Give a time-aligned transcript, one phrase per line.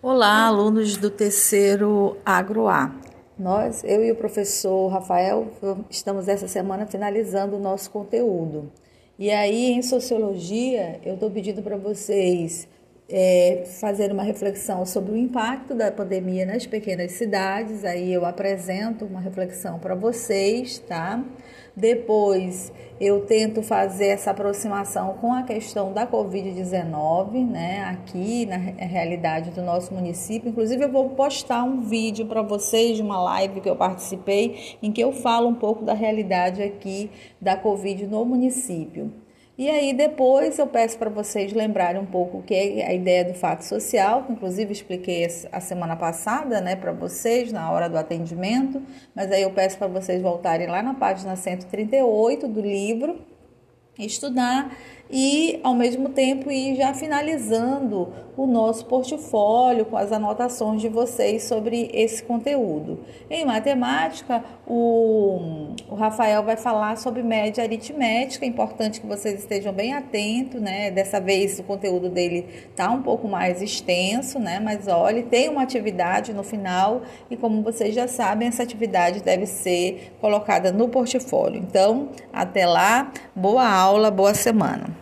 [0.00, 2.94] Olá, alunos do terceiro Agro A.
[3.38, 5.48] Nós, eu e o professor Rafael,
[5.90, 8.70] estamos essa semana finalizando o nosso conteúdo.
[9.18, 12.68] E aí, em sociologia, eu estou pedindo para vocês
[13.10, 17.84] é, fazer uma reflexão sobre o impacto da pandemia nas pequenas cidades.
[17.84, 21.24] Aí eu apresento uma reflexão para vocês, tá?
[21.74, 29.52] Depois eu tento fazer essa aproximação com a questão da Covid-19, né, aqui na realidade
[29.52, 30.48] do nosso município.
[30.48, 34.90] Inclusive, eu vou postar um vídeo para vocês de uma live que eu participei, em
[34.90, 39.12] que eu falo um pouco da realidade aqui da Covid no município.
[39.58, 43.24] E aí depois eu peço para vocês lembrarem um pouco o que é a ideia
[43.24, 47.98] do fato social, que inclusive expliquei a semana passada, né, para vocês na hora do
[47.98, 48.80] atendimento,
[49.12, 53.18] mas aí eu peço para vocês voltarem lá na página 138 do livro,
[53.98, 54.76] estudar
[55.10, 61.44] e, ao mesmo tempo, ir já finalizando o nosso portfólio com as anotações de vocês
[61.44, 63.00] sobre esse conteúdo.
[63.28, 69.72] Em matemática, o, o Rafael vai falar sobre média aritmética, é importante que vocês estejam
[69.72, 70.90] bem atentos, né?
[70.90, 74.60] Dessa vez o conteúdo dele está um pouco mais extenso, né?
[74.60, 79.46] Mas olha, tem uma atividade no final e, como vocês já sabem, essa atividade deve
[79.46, 81.60] ser colocada no portfólio.
[81.60, 84.97] Então, até lá, boa aula, boa semana.